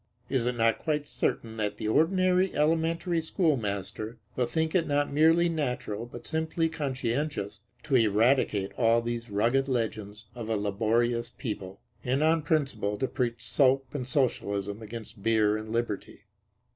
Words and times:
Is 0.29 0.47
it 0.47 0.55
not 0.55 0.79
quite 0.79 1.05
certain 1.05 1.57
that 1.57 1.77
the 1.77 1.87
ordinary 1.87 2.51
elementary 2.55 3.21
schoolmaster 3.21 4.17
will 4.35 4.47
think 4.47 4.73
it 4.73 4.87
not 4.87 5.13
merely 5.13 5.47
natural 5.47 6.07
but 6.07 6.25
simply 6.25 6.69
conscientious 6.69 7.59
to 7.83 7.95
eradicate 7.95 8.71
all 8.79 9.03
these 9.03 9.29
rugged 9.29 9.67
legends 9.67 10.25
of 10.33 10.49
a 10.49 10.57
laborious 10.57 11.29
people, 11.37 11.81
and 12.03 12.23
on 12.23 12.41
principle 12.41 12.97
to 12.97 13.07
preach 13.07 13.43
soap 13.43 13.93
and 13.93 14.07
Socialism 14.07 14.81
against 14.81 15.21
beer 15.21 15.55
and 15.55 15.71
liberty? 15.71 16.21